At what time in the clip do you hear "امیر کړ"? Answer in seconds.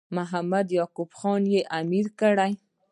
1.79-2.35